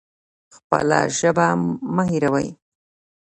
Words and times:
خپله 0.55 0.99
ژبه 1.17 1.47
مه 1.95 2.03
هیروئ 2.11 2.47